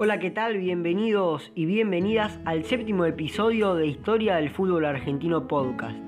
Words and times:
Hola, 0.00 0.20
¿qué 0.20 0.30
tal? 0.30 0.58
Bienvenidos 0.58 1.50
y 1.56 1.66
bienvenidas 1.66 2.38
al 2.44 2.62
séptimo 2.62 3.04
episodio 3.04 3.74
de 3.74 3.88
Historia 3.88 4.36
del 4.36 4.48
Fútbol 4.48 4.84
Argentino 4.84 5.48
Podcast. 5.48 5.98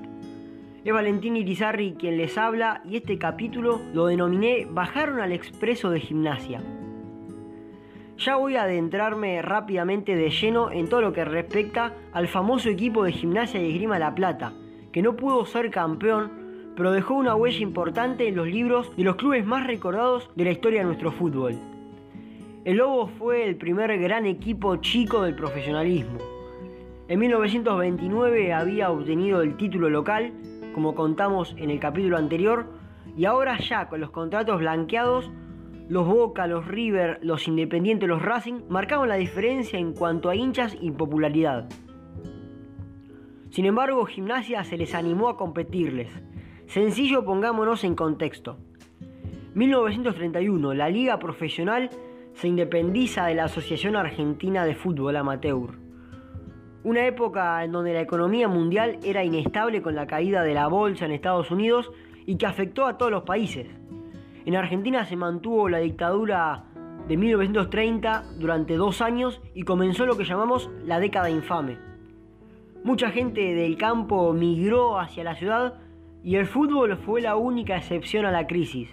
Es 0.85 0.93
Valentín 0.93 1.35
Irizarri 1.35 1.95
quien 1.99 2.15
les 2.15 2.37
habla 2.37 2.81
y 2.85 2.95
este 2.95 3.17
capítulo 3.17 3.81
lo 3.93 4.05
denominé 4.05 4.65
Bajaron 4.71 5.19
al 5.19 5.33
expreso 5.33 5.89
de 5.89 5.99
gimnasia. 5.99 6.63
Ya 8.17 8.37
voy 8.37 8.55
a 8.55 8.63
adentrarme 8.63 9.41
rápidamente 9.41 10.15
de 10.15 10.29
lleno 10.29 10.71
en 10.71 10.87
todo 10.87 11.01
lo 11.01 11.11
que 11.11 11.25
respecta 11.25 11.93
al 12.13 12.29
famoso 12.29 12.69
equipo 12.69 13.03
de 13.03 13.11
gimnasia 13.11 13.61
y 13.61 13.71
esgrima 13.71 13.99
La 13.99 14.15
Plata, 14.15 14.53
que 14.93 15.01
no 15.01 15.17
pudo 15.17 15.45
ser 15.45 15.69
campeón, 15.69 16.31
pero 16.77 16.93
dejó 16.93 17.15
una 17.15 17.35
huella 17.35 17.59
importante 17.59 18.29
en 18.29 18.37
los 18.37 18.47
libros 18.47 18.95
de 18.95 19.03
los 19.03 19.17
clubes 19.17 19.45
más 19.45 19.67
recordados 19.67 20.29
de 20.37 20.45
la 20.45 20.51
historia 20.51 20.79
de 20.79 20.85
nuestro 20.85 21.11
fútbol. 21.11 21.70
El 22.63 22.77
Lobo 22.77 23.07
fue 23.07 23.47
el 23.47 23.55
primer 23.55 23.97
gran 23.97 24.27
equipo 24.27 24.75
chico 24.75 25.23
del 25.23 25.35
profesionalismo. 25.35 26.19
En 27.07 27.17
1929 27.17 28.53
había 28.53 28.91
obtenido 28.91 29.41
el 29.41 29.57
título 29.57 29.89
local, 29.89 30.31
como 30.75 30.93
contamos 30.93 31.55
en 31.57 31.71
el 31.71 31.79
capítulo 31.79 32.17
anterior, 32.17 32.67
y 33.17 33.25
ahora 33.25 33.57
ya 33.57 33.89
con 33.89 33.99
los 33.99 34.11
contratos 34.11 34.59
blanqueados, 34.59 35.31
los 35.89 36.05
Boca, 36.05 36.45
los 36.45 36.67
River, 36.67 37.17
los 37.23 37.47
Independientes, 37.47 38.07
los 38.07 38.21
Racing 38.21 38.61
marcaban 38.69 39.09
la 39.09 39.15
diferencia 39.15 39.79
en 39.79 39.93
cuanto 39.93 40.29
a 40.29 40.35
hinchas 40.35 40.77
y 40.79 40.91
popularidad. 40.91 41.67
Sin 43.49 43.65
embargo, 43.65 44.05
Gimnasia 44.05 44.63
se 44.63 44.77
les 44.77 44.93
animó 44.93 45.29
a 45.29 45.35
competirles. 45.35 46.11
Sencillo, 46.67 47.25
pongámonos 47.25 47.83
en 47.83 47.95
contexto. 47.95 48.59
1931, 49.55 50.75
la 50.75 50.89
liga 50.89 51.17
profesional 51.17 51.89
se 52.33 52.47
independiza 52.47 53.25
de 53.25 53.35
la 53.35 53.45
Asociación 53.45 53.95
Argentina 53.95 54.65
de 54.65 54.75
Fútbol 54.75 55.15
Amateur. 55.15 55.77
Una 56.83 57.05
época 57.05 57.63
en 57.63 57.71
donde 57.71 57.93
la 57.93 58.01
economía 58.01 58.47
mundial 58.47 58.97
era 59.03 59.23
inestable 59.23 59.81
con 59.81 59.95
la 59.95 60.07
caída 60.07 60.43
de 60.43 60.53
la 60.53 60.67
bolsa 60.67 61.05
en 61.05 61.11
Estados 61.11 61.51
Unidos 61.51 61.91
y 62.25 62.37
que 62.37 62.47
afectó 62.47 62.85
a 62.85 62.97
todos 62.97 63.11
los 63.11 63.23
países. 63.23 63.67
En 64.45 64.55
Argentina 64.55 65.05
se 65.05 65.15
mantuvo 65.15 65.69
la 65.69 65.77
dictadura 65.77 66.65
de 67.07 67.17
1930 67.17 68.23
durante 68.39 68.75
dos 68.75 69.01
años 69.01 69.41
y 69.53 69.63
comenzó 69.63 70.05
lo 70.05 70.17
que 70.17 70.25
llamamos 70.25 70.71
la 70.85 70.99
década 70.99 71.29
infame. 71.29 71.77
Mucha 72.83 73.11
gente 73.11 73.53
del 73.53 73.77
campo 73.77 74.33
migró 74.33 74.99
hacia 74.99 75.23
la 75.23 75.35
ciudad 75.35 75.75
y 76.23 76.35
el 76.37 76.47
fútbol 76.47 76.97
fue 76.97 77.21
la 77.21 77.35
única 77.35 77.77
excepción 77.77 78.25
a 78.25 78.31
la 78.31 78.47
crisis. 78.47 78.89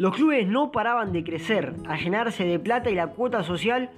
Los 0.00 0.14
clubes 0.14 0.48
no 0.48 0.72
paraban 0.72 1.12
de 1.12 1.22
crecer, 1.22 1.74
a 1.86 1.98
llenarse 1.98 2.46
de 2.46 2.58
plata 2.58 2.88
y 2.88 2.94
la 2.94 3.08
cuota 3.08 3.42
social 3.42 3.90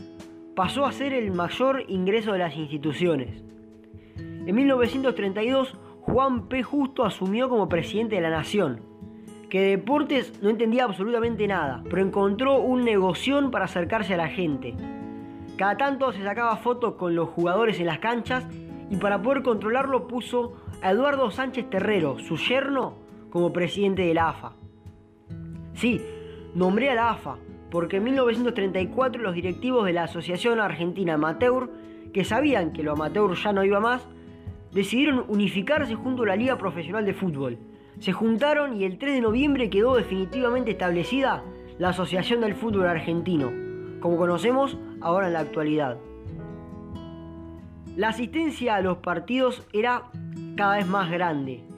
pasó 0.56 0.84
a 0.84 0.90
ser 0.90 1.12
el 1.12 1.30
mayor 1.30 1.84
ingreso 1.86 2.32
de 2.32 2.40
las 2.40 2.56
instituciones. 2.56 3.44
En 4.16 4.52
1932, 4.52 5.78
Juan 6.00 6.48
P. 6.48 6.64
Justo 6.64 7.04
asumió 7.04 7.48
como 7.48 7.68
presidente 7.68 8.16
de 8.16 8.20
la 8.20 8.30
nación, 8.30 8.80
que 9.48 9.60
de 9.60 9.76
deportes 9.76 10.42
no 10.42 10.50
entendía 10.50 10.86
absolutamente 10.86 11.46
nada, 11.46 11.84
pero 11.88 12.02
encontró 12.02 12.60
un 12.60 12.84
negocio 12.84 13.48
para 13.52 13.66
acercarse 13.66 14.14
a 14.14 14.16
la 14.16 14.28
gente. 14.28 14.74
Cada 15.56 15.76
tanto 15.76 16.10
se 16.10 16.24
sacaba 16.24 16.56
fotos 16.56 16.94
con 16.94 17.14
los 17.14 17.28
jugadores 17.28 17.78
en 17.78 17.86
las 17.86 18.00
canchas 18.00 18.44
y 18.90 18.96
para 18.96 19.22
poder 19.22 19.44
controlarlo 19.44 20.08
puso 20.08 20.54
a 20.82 20.90
Eduardo 20.90 21.30
Sánchez 21.30 21.70
Terrero, 21.70 22.18
su 22.18 22.36
yerno, 22.38 22.94
como 23.30 23.52
presidente 23.52 24.02
de 24.02 24.14
la 24.14 24.30
AFA. 24.30 24.61
Sí, 25.82 26.00
nombré 26.54 26.90
a 26.90 26.94
la 26.94 27.10
AFA, 27.10 27.38
porque 27.68 27.96
en 27.96 28.04
1934 28.04 29.20
los 29.20 29.34
directivos 29.34 29.84
de 29.84 29.92
la 29.92 30.04
Asociación 30.04 30.60
Argentina 30.60 31.14
Amateur, 31.14 31.70
que 32.12 32.24
sabían 32.24 32.72
que 32.72 32.84
lo 32.84 32.92
amateur 32.92 33.34
ya 33.34 33.52
no 33.52 33.64
iba 33.64 33.80
más, 33.80 34.06
decidieron 34.70 35.24
unificarse 35.26 35.96
junto 35.96 36.22
a 36.22 36.26
la 36.26 36.36
Liga 36.36 36.56
Profesional 36.56 37.04
de 37.04 37.14
Fútbol. 37.14 37.58
Se 37.98 38.12
juntaron 38.12 38.76
y 38.76 38.84
el 38.84 38.96
3 38.96 39.14
de 39.14 39.20
noviembre 39.22 39.70
quedó 39.70 39.96
definitivamente 39.96 40.70
establecida 40.70 41.42
la 41.80 41.88
Asociación 41.88 42.42
del 42.42 42.54
Fútbol 42.54 42.86
Argentino, 42.86 43.50
como 43.98 44.16
conocemos 44.16 44.78
ahora 45.00 45.26
en 45.26 45.32
la 45.32 45.40
actualidad. 45.40 45.98
La 47.96 48.10
asistencia 48.10 48.76
a 48.76 48.82
los 48.82 48.98
partidos 48.98 49.66
era 49.72 50.04
cada 50.54 50.76
vez 50.76 50.86
más 50.86 51.10
grande. 51.10 51.71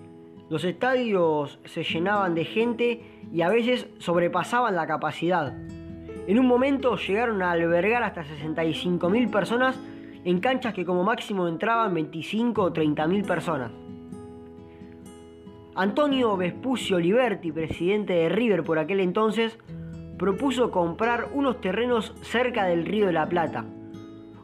Los 0.54 0.62
estadios 0.62 1.58
se 1.64 1.82
llenaban 1.82 2.36
de 2.36 2.44
gente 2.44 3.02
y 3.32 3.42
a 3.42 3.48
veces 3.48 3.88
sobrepasaban 3.98 4.76
la 4.76 4.86
capacidad. 4.86 5.52
En 6.28 6.38
un 6.38 6.46
momento 6.46 6.94
llegaron 6.94 7.42
a 7.42 7.50
albergar 7.50 8.04
hasta 8.04 8.22
65.000 8.22 9.32
personas 9.32 9.76
en 10.24 10.38
canchas 10.38 10.72
que 10.72 10.84
como 10.84 11.02
máximo 11.02 11.48
entraban 11.48 11.92
25 11.92 12.62
o 12.62 12.72
30.000 12.72 13.26
personas. 13.26 13.72
Antonio 15.74 16.36
Vespucio 16.36 17.00
Liberti, 17.00 17.50
presidente 17.50 18.12
de 18.12 18.28
River 18.28 18.62
por 18.62 18.78
aquel 18.78 19.00
entonces, 19.00 19.58
propuso 20.20 20.70
comprar 20.70 21.30
unos 21.32 21.60
terrenos 21.60 22.14
cerca 22.22 22.66
del 22.66 22.86
Río 22.86 23.06
de 23.06 23.12
la 23.12 23.28
Plata, 23.28 23.64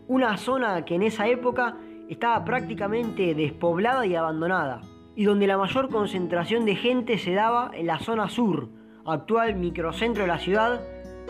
una 0.08 0.36
zona 0.38 0.84
que 0.84 0.96
en 0.96 1.04
esa 1.04 1.28
época 1.28 1.76
estaba 2.08 2.44
prácticamente 2.44 3.32
despoblada 3.36 4.04
y 4.06 4.16
abandonada, 4.16 4.80
y 5.16 5.24
donde 5.24 5.46
la 5.46 5.58
mayor 5.58 5.88
concentración 5.88 6.64
de 6.64 6.76
gente 6.76 7.18
se 7.18 7.32
daba 7.32 7.70
en 7.74 7.86
la 7.86 7.98
zona 7.98 8.28
sur, 8.28 8.68
actual 9.04 9.56
microcentro 9.56 10.22
de 10.22 10.28
la 10.28 10.38
ciudad, 10.38 10.80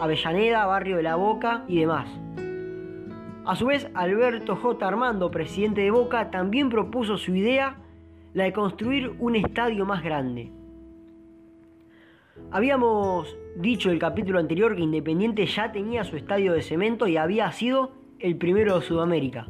Avellaneda, 0.00 0.66
Barrio 0.66 0.96
de 0.96 1.02
la 1.02 1.16
Boca 1.16 1.64
y 1.68 1.80
demás. 1.80 2.08
A 3.44 3.56
su 3.56 3.66
vez, 3.66 3.90
Alberto 3.94 4.56
J. 4.56 4.86
Armando, 4.86 5.30
presidente 5.30 5.80
de 5.80 5.90
Boca, 5.90 6.30
también 6.30 6.68
propuso 6.68 7.16
su 7.18 7.34
idea, 7.34 7.76
la 8.32 8.44
de 8.44 8.52
construir 8.52 9.14
un 9.18 9.34
estadio 9.34 9.84
más 9.84 10.02
grande. 10.02 10.52
Habíamos 12.50 13.36
dicho 13.56 13.88
en 13.88 13.94
el 13.94 14.00
capítulo 14.00 14.38
anterior 14.38 14.76
que 14.76 14.82
Independiente 14.82 15.46
ya 15.46 15.72
tenía 15.72 16.04
su 16.04 16.16
estadio 16.16 16.52
de 16.52 16.62
cemento 16.62 17.06
y 17.06 17.16
había 17.16 17.50
sido 17.52 17.92
el 18.18 18.36
primero 18.36 18.78
de 18.78 18.86
Sudamérica. 18.86 19.46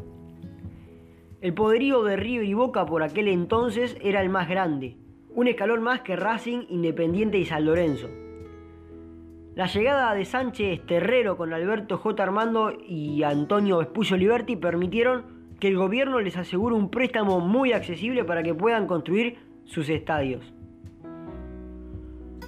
El 1.41 1.55
poderío 1.55 2.03
de 2.03 2.17
River 2.17 2.47
y 2.47 2.53
Boca 2.53 2.85
por 2.85 3.03
aquel 3.03 3.27
entonces 3.27 3.97
era 4.03 4.21
el 4.21 4.29
más 4.29 4.47
grande, 4.47 4.99
un 5.35 5.49
escalón 5.49 5.83
más 5.83 6.03
que 6.03 6.15
Racing, 6.15 6.67
Independiente 6.69 7.39
y 7.39 7.47
San 7.47 7.65
Lorenzo. 7.65 8.09
La 9.55 9.67
llegada 9.67 10.13
de 10.13 10.27
Sánchez 10.27 10.85
Terrero 10.85 11.39
con 11.39 11.55
Alberto 11.55 11.97
J. 11.97 12.23
Armando 12.23 12.73
y 12.87 13.23
Antonio 13.23 13.79
Vespucio 13.79 14.19
Liberti 14.19 14.57
permitieron 14.57 15.25
que 15.59 15.69
el 15.69 15.79
gobierno 15.79 16.21
les 16.21 16.37
asegure 16.37 16.75
un 16.75 16.91
préstamo 16.91 17.41
muy 17.41 17.73
accesible 17.73 18.23
para 18.25 18.43
que 18.43 18.55
puedan 18.55 18.87
construir 18.87 19.39
sus 19.65 19.89
estadios. 19.89 20.53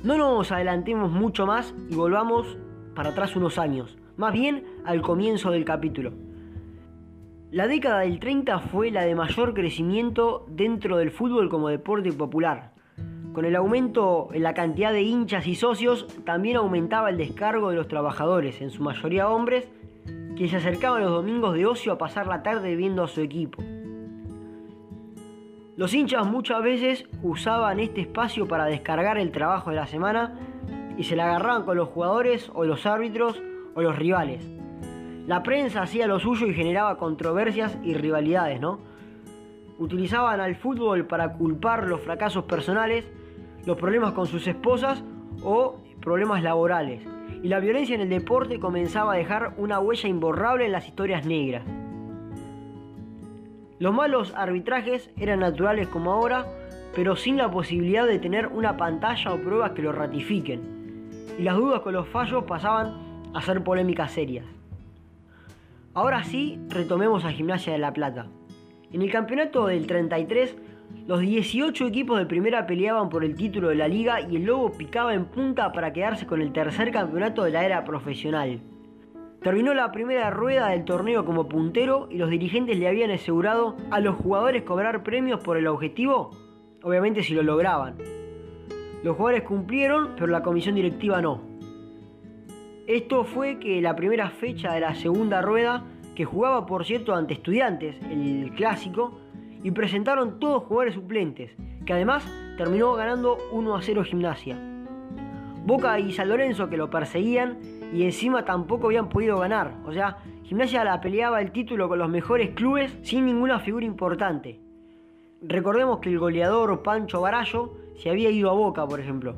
No 0.05 0.19
nos 0.19 0.53
adelantemos 0.53 1.11
mucho 1.11 1.47
más 1.47 1.75
y 1.89 1.95
volvamos 1.95 2.59
para 2.95 3.11
atrás 3.11 3.37
unos 3.37 3.57
años, 3.59 3.97
más 4.19 4.35
bien 4.35 4.65
al 4.85 5.01
comienzo 5.01 5.51
del 5.51 5.65
capítulo. 5.65 6.13
La 7.53 7.67
década 7.67 7.99
del 7.99 8.19
30 8.19 8.61
fue 8.61 8.91
la 8.91 9.03
de 9.03 9.15
mayor 9.15 9.53
crecimiento 9.53 10.47
dentro 10.49 10.97
del 10.97 11.11
fútbol 11.11 11.51
como 11.51 11.69
deporte 11.69 12.11
popular. 12.11 12.73
Con 13.35 13.45
el 13.45 13.57
aumento 13.57 14.31
en 14.33 14.43
la 14.43 14.55
cantidad 14.55 14.91
de 14.91 15.03
hinchas 15.03 15.47
y 15.47 15.55
socios, 15.55 16.07
también 16.25 16.57
aumentaba 16.57 17.11
el 17.11 17.19
descargo 17.19 17.69
de 17.69 17.77
los 17.77 17.89
trabajadores, 17.89 18.63
en 18.63 18.71
su 18.71 18.83
mayoría 18.83 19.29
hombres, 19.29 19.69
que 20.35 20.49
se 20.49 20.57
acercaban 20.57 21.03
los 21.03 21.11
domingos 21.11 21.55
de 21.55 21.67
ocio 21.67 21.93
a 21.93 21.99
pasar 21.99 22.27
la 22.27 22.43
tarde 22.43 22.75
viendo 22.75 23.03
a 23.05 23.09
su 23.09 23.21
equipo. 23.21 23.63
Los 25.77 25.93
hinchas 25.93 26.27
muchas 26.27 26.63
veces 26.63 27.05
usaban 27.23 27.81
este 27.81 28.01
espacio 28.01 28.49
para 28.49 28.65
descargar 28.65 29.19
el 29.19 29.31
trabajo 29.31 29.69
de 29.69 29.77
la 29.77 29.87
semana 29.87 30.39
y 30.97 31.05
se 31.05 31.17
la 31.17 31.27
agarraban 31.27 31.65
con 31.65 31.77
los 31.77 31.91
jugadores 31.91 32.51
o 32.55 32.65
los 32.65 32.87
árbitros 32.87 33.43
o 33.75 33.83
los 33.83 33.99
rivales. 33.99 34.62
La 35.27 35.43
prensa 35.43 35.83
hacía 35.83 36.07
lo 36.07 36.19
suyo 36.19 36.47
y 36.47 36.55
generaba 36.55 36.99
controversias 36.99 37.79
y 37.83 37.95
rivalidades, 37.95 38.61
¿no? 38.61 38.81
Utilizaban 39.79 40.41
al 40.41 40.57
fútbol 40.57 41.07
para 41.07 41.33
culpar 41.35 41.87
los 41.87 42.01
fracasos 42.01 42.45
personales 42.45 43.05
los 43.67 43.77
problemas 43.77 44.13
con 44.13 44.27
sus 44.27 44.47
esposas 44.47 45.03
o 45.43 45.77
problemas 46.01 46.43
laborales. 46.43 47.03
Y 47.43 47.49
la 47.49 47.61
violencia 47.61 47.95
en 47.95 48.03
el 48.03 48.09
deporte 48.09 48.61
comenzaba 48.61 49.15
a 49.15 49.17
dejar 49.17 49.55
una 49.57 49.81
huella 49.81 50.09
imborrable 50.09 50.67
en 50.67 50.73
las 50.73 50.87
historias 50.87 51.27
negras. 51.27 51.65
Los 53.79 53.93
malos 53.93 54.33
arbitrajes 54.37 55.11
eran 55.17 55.41
naturales 55.41 55.89
como 55.89 56.13
ahora, 56.13 56.47
pero 56.95 57.17
sin 57.17 57.37
la 57.37 57.51
posibilidad 57.51 58.07
de 58.07 58.19
tener 58.19 58.47
una 58.49 58.77
pantalla 58.77 59.33
o 59.33 59.39
pruebas 59.39 59.73
que 59.73 59.83
lo 59.83 59.93
ratifiquen. 59.93 60.61
Y 61.39 61.43
las 61.43 61.57
dudas 61.57 61.81
con 61.81 61.95
los 61.95 62.09
fallos 62.09 62.45
pasaban 62.45 63.31
a 63.35 63.43
ser 63.43 63.65
polémicas 63.65 64.13
serias. 64.13 64.62
Ahora 65.95 66.25
sí, 66.25 66.59
retomemos 66.69 67.27
a 67.27 67.33
Gimnasia 67.33 67.75
de 67.75 67.79
La 67.79 67.93
Plata. 67.93 68.29
En 68.93 69.03
el 69.03 69.13
campeonato 69.13 69.67
del 69.67 69.87
33 69.87 70.57
los 71.07 71.21
18 71.21 71.87
equipos 71.87 72.19
de 72.19 72.25
primera 72.25 72.67
peleaban 72.67 73.11
por 73.11 73.25
el 73.25 73.35
título 73.35 73.69
de 73.69 73.75
la 73.75 73.89
liga 73.89 74.21
y 74.23 74.37
el 74.37 74.45
Lobo 74.45 74.73
picaba 74.73 75.13
en 75.13 75.27
punta 75.27 75.71
para 75.73 75.93
quedarse 75.93 76.27
con 76.27 76.41
el 76.41 76.53
tercer 76.53 76.93
campeonato 76.93 77.45
de 77.45 77.51
la 77.51 77.67
era 77.67 77.85
profesional. 77.85 78.61
Terminó 79.43 79.75
la 79.75 79.93
primera 79.93 80.31
rueda 80.31 80.69
del 80.69 80.85
torneo 80.85 81.27
como 81.27 81.49
puntero 81.49 82.09
y 82.11 82.17
los 82.17 82.31
dirigentes 82.31 82.79
le 82.79 82.89
habían 82.89 83.11
asegurado 83.11 83.77
a 83.91 84.01
los 84.01 84.17
jugadores 84.17 84.63
cobrar 84.63 85.03
premios 85.03 85.41
por 85.41 85.59
el 85.59 85.67
objetivo, 85.67 86.31
obviamente 86.83 87.23
si 87.23 87.35
lo 87.35 87.43
lograban. 87.43 87.97
Los 89.03 89.17
jugadores 89.17 89.43
cumplieron, 89.43 90.13
pero 90.15 90.29
la 90.29 90.43
comisión 90.43 90.75
directiva 90.75 91.21
no. 91.21 91.52
Esto 92.87 93.25
fue 93.25 93.59
que 93.59 93.81
la 93.81 93.95
primera 93.95 94.31
fecha 94.31 94.73
de 94.73 94.81
la 94.81 94.95
segunda 94.95 95.41
rueda, 95.41 95.85
que 96.15 96.25
jugaba 96.25 96.67
por 96.67 96.85
cierto 96.85 97.15
ante 97.15 97.35
estudiantes, 97.35 97.97
el 98.11 98.53
clásico, 98.57 99.19
y 99.63 99.71
presentaron 99.71 100.41
todos 100.41 100.65
jugadores 100.65 100.95
suplentes, 100.95 101.53
que 101.87 101.93
además 101.93 102.25
terminó 102.57 102.95
ganando 102.95 103.39
1 103.53 103.77
a 103.77 103.83
0 103.83 104.05
gimnasia. 104.05 104.59
Boca 105.65 105.99
y 106.01 106.13
San 106.13 106.29
Lorenzo 106.29 106.69
que 106.69 106.77
lo 106.77 106.91
perseguían 106.91 107.59
y 107.93 108.03
encima 108.03 108.45
tampoco 108.45 108.87
habían 108.87 109.09
podido 109.09 109.39
ganar. 109.39 109.75
O 109.87 109.93
sea, 109.93 110.19
Gimnasia 110.53 110.85
la 110.85 111.01
peleaba 111.01 111.41
el 111.41 111.51
título 111.51 111.89
con 111.89 111.99
los 111.99 112.11
mejores 112.11 112.51
clubes 112.51 112.95
sin 113.03 113.25
ninguna 113.25 113.61
figura 113.61 113.87
importante. 113.87 114.61
Recordemos 115.41 116.01
que 116.01 116.11
el 116.11 116.19
goleador 116.19 116.83
Pancho 116.83 117.23
Barallo 117.23 117.73
se 117.97 118.11
había 118.11 118.29
ido 118.29 118.51
a 118.51 118.53
Boca, 118.53 118.87
por 118.87 119.01
ejemplo. 119.01 119.35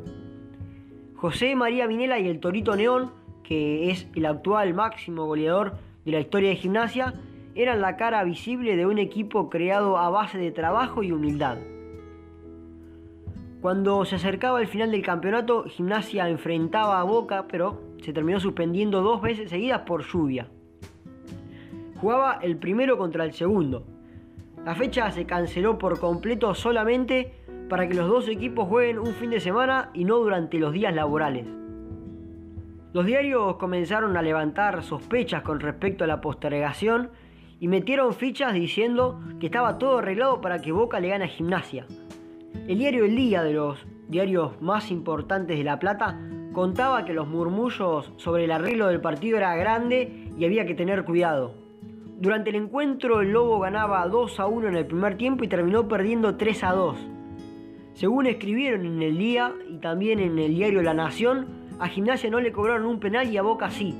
José 1.15 1.55
María 1.55 1.87
Minela 1.87 2.19
y 2.19 2.27
el 2.27 2.41
Torito 2.41 2.75
Neón, 2.75 3.13
que 3.45 3.91
es 3.91 4.09
el 4.17 4.27
actual 4.27 4.75
máximo 4.75 5.27
goleador 5.27 5.75
de 6.05 6.13
la 6.13 6.21
historia 6.21 6.49
de 6.49 6.57
Gimnasia, 6.57 7.15
eran 7.55 7.81
la 7.81 7.97
cara 7.97 8.25
visible 8.25 8.77
de 8.77 8.87
un 8.87 8.99
equipo 8.99 9.49
creado 9.49 9.97
a 9.97 10.11
base 10.11 10.39
de 10.39 10.51
trabajo 10.51 11.05
y 11.05 11.13
humildad. 11.13 11.59
Cuando 13.61 14.05
se 14.05 14.17
acercaba 14.17 14.61
el 14.61 14.67
final 14.67 14.91
del 14.91 15.03
campeonato, 15.03 15.65
Gimnasia 15.65 16.29
enfrentaba 16.29 17.01
a 17.01 17.05
Boca, 17.05 17.47
pero 17.49 17.81
se 18.03 18.13
terminó 18.13 18.41
suspendiendo 18.41 19.01
dos 19.01 19.23
veces 19.23 19.49
seguidas 19.49 19.83
por 19.83 20.05
lluvia. 20.05 20.49
Jugaba 22.01 22.39
el 22.43 22.59
primero 22.59 22.99
contra 22.99 23.25
el 23.25 23.33
segundo. 23.33 23.85
La 24.65 24.75
fecha 24.75 25.11
se 25.13 25.25
canceló 25.25 25.79
por 25.79 25.99
completo 25.99 26.55
solamente 26.55 27.33
para 27.69 27.89
que 27.89 27.95
los 27.95 28.09
dos 28.09 28.29
equipos 28.29 28.69
jueguen 28.69 28.99
un 28.99 29.15
fin 29.15 29.31
de 29.31 29.41
semana 29.41 29.91
y 29.95 30.05
no 30.05 30.19
durante 30.19 30.59
los 30.59 30.73
días 30.73 30.95
laborales. 30.95 31.64
Los 32.95 33.07
diarios 33.07 33.57
comenzaron 33.57 34.17
a 34.17 34.23
levantar 34.23 34.85
sospechas 34.85 35.43
con 35.43 35.59
respecto 35.59 36.05
a 36.05 36.07
la 36.07 36.21
postergación 36.21 37.11
y 37.59 37.67
metieron 37.67 38.15
fichas 38.15 38.55
diciendo 38.55 39.21
que 39.41 39.47
estaba 39.47 39.79
todo 39.79 39.99
arreglado 39.99 40.41
para 40.41 40.61
que 40.61 40.71
Boca 40.71 41.01
le 41.01 41.09
gane 41.09 41.25
a 41.25 41.29
Gimnasia. 41.29 41.87
El 42.69 42.79
diario 42.79 43.05
El 43.05 43.17
Día, 43.17 43.43
de 43.43 43.53
los 43.53 43.85
diarios 44.07 44.63
más 44.63 44.93
importantes 44.93 45.59
de 45.59 45.65
La 45.65 45.81
Plata, 45.81 46.21
contaba 46.53 47.05
que 47.05 47.15
los 47.15 47.27
murmullos 47.27 48.13
sobre 48.17 48.45
el 48.45 48.53
arreglo 48.53 48.87
del 48.87 49.01
partido 49.01 49.39
era 49.39 49.57
grande 49.57 50.31
y 50.39 50.45
había 50.45 50.65
que 50.65 50.77
tener 50.77 51.05
cuidado. 51.05 51.53
Durante 52.21 52.51
el 52.51 52.57
encuentro 52.57 53.23
el 53.23 53.33
Lobo 53.33 53.59
ganaba 53.59 54.07
2 54.07 54.39
a 54.39 54.47
1 54.47 54.69
en 54.69 54.77
el 54.77 54.87
primer 54.87 55.17
tiempo 55.17 55.43
y 55.43 55.49
terminó 55.49 55.89
perdiendo 55.89 56.37
3 56.37 56.63
a 56.63 56.71
2. 56.71 56.97
Según 57.95 58.27
escribieron 58.27 58.87
en 58.87 59.03
el 59.03 59.19
día 59.19 59.53
y 59.69 59.79
también 59.79 60.21
en 60.21 60.39
el 60.39 60.55
diario 60.55 60.81
La 60.81 60.95
Nación, 60.95 61.64
a 61.85 61.89
Gimnasia 61.89 62.31
no 62.31 62.41
le 62.41 62.51
cobraron 62.51 62.87
un 62.87 62.99
penal 62.99 63.31
y 63.31 63.37
a 63.37 63.43
Boca 63.43 63.71
sí, 63.71 63.95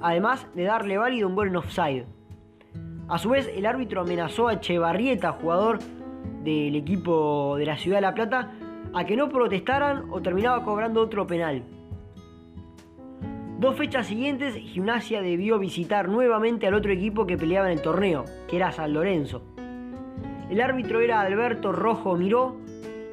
además 0.00 0.48
de 0.56 0.64
darle 0.64 0.98
válido 0.98 1.28
un 1.28 1.36
gol 1.36 1.46
en 1.46 1.54
offside. 1.54 2.04
A 3.06 3.16
su 3.18 3.28
vez, 3.30 3.48
el 3.54 3.64
árbitro 3.64 4.00
amenazó 4.00 4.48
a 4.48 4.54
Echevarrieta, 4.54 5.30
jugador 5.30 5.78
del 6.42 6.74
equipo 6.74 7.54
de 7.56 7.64
la 7.64 7.76
Ciudad 7.78 7.98
de 7.98 8.02
La 8.02 8.14
Plata, 8.14 8.50
a 8.92 9.04
que 9.04 9.14
no 9.14 9.28
protestaran 9.28 10.06
o 10.10 10.20
terminaba 10.20 10.64
cobrando 10.64 11.00
otro 11.00 11.28
penal. 11.28 11.62
Dos 13.60 13.76
fechas 13.76 14.08
siguientes, 14.08 14.56
Gimnasia 14.56 15.22
debió 15.22 15.60
visitar 15.60 16.08
nuevamente 16.08 16.66
al 16.66 16.74
otro 16.74 16.90
equipo 16.90 17.24
que 17.24 17.38
peleaba 17.38 17.70
en 17.70 17.78
el 17.78 17.82
torneo, 17.82 18.24
que 18.48 18.56
era 18.56 18.72
San 18.72 18.92
Lorenzo. 18.92 19.44
El 20.50 20.60
árbitro 20.60 21.00
era 21.00 21.20
Alberto 21.20 21.70
Rojo 21.70 22.16
Miró 22.16 22.56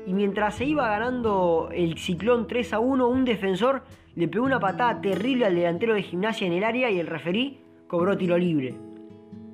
y 0.08 0.14
mientras 0.14 0.56
se 0.56 0.66
iba 0.66 0.90
ganando 0.90 1.70
el 1.72 2.00
ciclón 2.00 2.48
3 2.48 2.74
a 2.74 2.80
1, 2.80 3.08
un 3.08 3.24
defensor 3.24 3.84
le 4.16 4.28
pegó 4.28 4.46
una 4.46 4.60
patada 4.60 5.02
terrible 5.02 5.46
al 5.46 5.56
delantero 5.56 5.94
de 5.94 6.04
Gimnasia 6.04 6.48
en 6.48 6.54
el 6.54 6.64
área 6.64 6.90
y 6.90 7.00
el 7.00 7.08
referí 7.08 7.60
cobró 7.88 8.18
tiro 8.18 8.38
libre. 8.38 8.76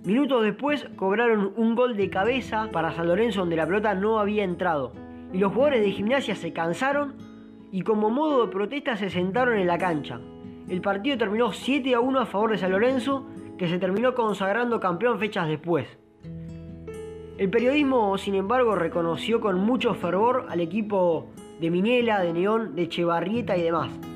Minutos 0.06 0.44
después 0.44 0.88
cobraron 0.96 1.54
un 1.58 1.76
gol 1.76 1.96
de 1.96 2.10
cabeza 2.10 2.70
para 2.72 2.92
San 2.92 3.08
Lorenzo 3.08 3.42
donde 3.42 3.56
la 3.56 3.66
pelota 3.66 3.94
no 3.94 4.20
había 4.20 4.44
entrado. 4.44 4.94
Y 5.34 5.38
los 5.38 5.54
jugadores 5.54 5.82
de 5.82 5.92
gimnasia 5.92 6.36
se 6.36 6.54
cansaron 6.54 7.16
y 7.72 7.82
como 7.82 8.10
modo 8.10 8.46
de 8.46 8.52
protesta 8.52 8.96
se 8.98 9.10
sentaron 9.10 9.58
en 9.58 9.68
la 9.68 9.78
cancha. 9.78 10.20
El 10.70 10.82
partido 10.82 11.18
terminó 11.18 11.52
7 11.52 11.96
a 11.96 12.00
1 12.00 12.20
a 12.20 12.26
favor 12.26 12.52
de 12.52 12.58
San 12.58 12.72
Lorenzo, 12.72 13.28
que 13.58 13.68
se 13.68 13.80
terminó 13.80 14.14
consagrando 14.14 14.80
campeón 14.80 15.20
fechas 15.20 15.48
después. 15.48 15.88
El 17.38 17.50
periodismo, 17.50 18.18
sin 18.18 18.36
embargo, 18.36 18.76
reconoció 18.76 19.42
con 19.42 19.60
mucho 19.60 19.96
fervor 19.96 20.46
al 20.50 20.62
equipo 20.62 21.30
de 21.60 21.72
Minela, 21.72 22.22
de 22.22 22.34
Neón, 22.34 22.76
de 22.76 22.88
Chevarrieta 22.90 23.58
y 23.58 23.64
demás. 23.64 24.11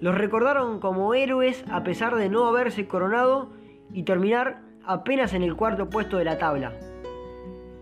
Los 0.00 0.16
recordaron 0.16 0.80
como 0.80 1.14
héroes 1.14 1.64
a 1.70 1.82
pesar 1.82 2.16
de 2.16 2.28
no 2.28 2.46
haberse 2.46 2.86
coronado 2.86 3.50
y 3.92 4.04
terminar 4.04 4.62
apenas 4.84 5.34
en 5.34 5.42
el 5.42 5.56
cuarto 5.56 5.90
puesto 5.90 6.18
de 6.18 6.24
la 6.24 6.38
tabla. 6.38 6.72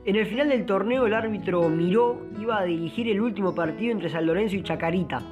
En 0.04 0.16
el 0.16 0.26
final 0.26 0.48
del 0.48 0.66
torneo 0.66 1.06
el 1.06 1.14
árbitro 1.14 1.68
Miró 1.68 2.26
iba 2.40 2.58
a 2.58 2.64
dirigir 2.64 3.08
el 3.08 3.20
último 3.20 3.54
partido 3.54 3.92
entre 3.92 4.08
San 4.08 4.26
Lorenzo 4.26 4.56
y 4.56 4.62
Chacarita 4.62 5.22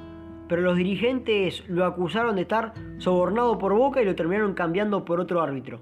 pero 0.49 0.63
los 0.63 0.77
dirigentes 0.77 1.65
lo 1.69 1.85
acusaron 1.85 2.37
de 2.37 2.43
estar 2.43 2.75
sobornado 2.99 3.59
por 3.59 3.75
Boca 3.75 4.03
y 4.03 4.05
lo 4.05 4.15
terminaron 4.15 4.55
cambiando 4.55 5.05
por 5.05 5.21
otro 5.21 5.41
árbitro. 5.41 5.81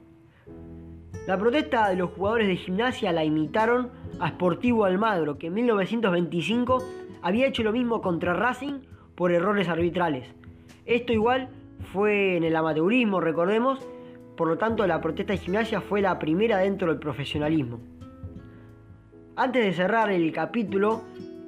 La 1.26 1.38
protesta 1.38 1.88
de 1.88 1.96
los 1.96 2.10
jugadores 2.10 2.49
de 2.49 2.56
gimnasia 2.56 3.12
la 3.12 3.25
imitaron 3.25 3.90
a 4.19 4.31
Sportivo 4.31 4.84
Almagro, 4.84 5.38
que 5.38 5.49
en 5.49 5.54
1925 5.54 6.82
había 7.22 7.46
hecho 7.46 7.62
lo 7.62 7.72
mismo 7.72 8.00
contra 8.00 8.34
Racing 8.34 8.81
por 9.14 9.32
errores 9.32 9.69
arbitrales. 9.69 10.26
Esto 10.84 11.12
igual 11.12 11.49
fue 11.93 12.37
en 12.37 12.44
el 12.44 12.56
amateurismo, 12.56 13.20
recordemos, 13.20 13.87
por 14.37 14.49
lo 14.49 14.58
tanto 14.58 14.87
la 14.87 15.00
protesta 15.00 15.32
de 15.32 15.38
gimnasia 15.38 15.81
fue 15.81 16.00
la 16.00 16.19
primera 16.19 16.58
dentro 16.58 16.88
del 16.88 16.99
profesionalismo. 16.99 17.81
Antes 19.37 19.64
de 19.64 19.73
cerrar 19.73 20.11
el 20.11 20.32
capítulo, 20.32 21.02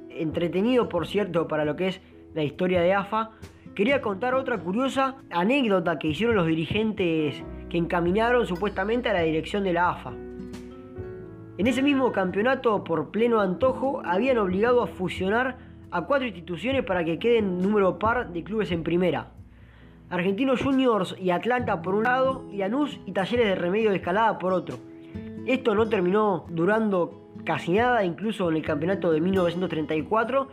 entretenido 0.09 0.87
por 0.87 1.05
cierto 1.05 1.47
para 1.47 1.65
lo 1.65 1.75
que 1.75 1.89
es 1.89 2.01
la 2.33 2.43
historia 2.43 2.81
de 2.81 2.93
AFA, 2.93 3.31
quería 3.75 4.01
contar 4.01 4.33
otra 4.33 4.57
curiosa 4.57 5.17
anécdota 5.29 5.99
que 5.99 6.07
hicieron 6.07 6.35
los 6.35 6.47
dirigentes 6.47 7.43
que 7.69 7.77
encaminaron 7.77 8.47
supuestamente 8.47 9.09
a 9.09 9.13
la 9.13 9.21
dirección 9.21 9.63
de 9.63 9.73
la 9.73 9.89
AFA. 9.89 10.13
En 11.57 11.67
ese 11.67 11.81
mismo 11.81 12.11
campeonato, 12.11 12.83
por 12.83 13.11
pleno 13.11 13.39
antojo, 13.39 14.01
habían 14.05 14.37
obligado 14.37 14.81
a 14.81 14.87
fusionar 14.87 15.57
a 15.91 16.01
cuatro 16.01 16.27
instituciones 16.27 16.83
para 16.83 17.05
que 17.05 17.19
queden 17.19 17.59
número 17.59 17.99
par 17.99 18.33
de 18.33 18.43
clubes 18.43 18.71
en 18.71 18.83
primera. 18.83 19.34
Argentinos 20.09 20.61
Juniors 20.61 21.15
y 21.19 21.31
Atlanta 21.31 21.81
por 21.81 21.95
un 21.95 22.03
lado, 22.03 22.45
y 22.51 22.57
Lanús 22.57 22.99
y 23.05 23.11
Talleres 23.11 23.47
de 23.47 23.55
Remedio 23.55 23.89
de 23.89 23.97
Escalada 23.97 24.37
por 24.37 24.53
otro. 24.53 24.77
Esto 25.45 25.75
no 25.75 25.89
terminó 25.89 26.45
durando 26.49 27.31
casi 27.43 27.73
nada, 27.73 28.03
incluso 28.03 28.49
en 28.49 28.57
el 28.57 28.63
campeonato 28.63 29.11
de 29.11 29.21
1934, 29.21 30.47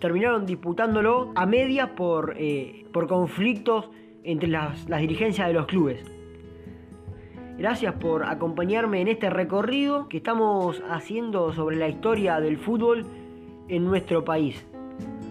terminaron 0.00 0.46
disputándolo 0.46 1.32
a 1.34 1.46
medias 1.46 1.90
por, 1.90 2.34
eh, 2.36 2.86
por 2.92 3.06
conflictos 3.06 3.90
entre 4.24 4.48
las, 4.48 4.88
las 4.88 5.00
dirigencias 5.00 5.48
de 5.48 5.54
los 5.54 5.66
clubes. 5.66 6.04
Gracias 7.58 7.94
por 7.94 8.24
acompañarme 8.24 9.00
en 9.00 9.08
este 9.08 9.30
recorrido 9.30 10.08
que 10.08 10.18
estamos 10.18 10.82
haciendo 10.90 11.54
sobre 11.54 11.76
la 11.76 11.88
historia 11.88 12.38
del 12.40 12.58
fútbol 12.58 13.06
en 13.68 13.84
nuestro 13.84 14.24
país. 14.24 14.66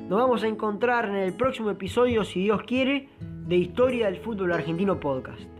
Nos 0.10 0.20
vamos 0.20 0.44
a 0.44 0.48
encontrar 0.48 1.10
en 1.10 1.16
el 1.16 1.34
próximo 1.34 1.70
episodio, 1.70 2.24
si 2.24 2.42
Dios 2.42 2.64
quiere, 2.64 3.10
de 3.46 3.58
Historia 3.58 4.08
del 4.08 4.18
Fútbol 4.22 4.54
Argentino 4.54 5.00
Podcast. 5.00 5.55